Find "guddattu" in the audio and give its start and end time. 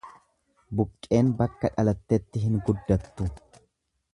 2.71-3.29